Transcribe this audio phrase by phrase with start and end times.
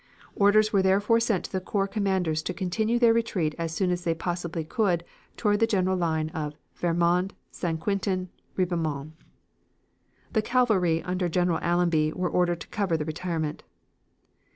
[0.33, 4.03] Orders were, therefore, sent to the corps commanders to continue their retreat as soon as
[4.03, 5.03] they possibly could
[5.37, 6.31] toward the general line
[6.75, 7.79] Vermand St.
[7.79, 9.11] Quentin Ribemont.
[10.33, 13.61] "The cavalry under General Allenby, were ordered to cover the retirement.